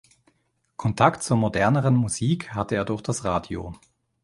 [0.77, 3.75] Kontakt zur moderneren Musik hatte er durch das Radio.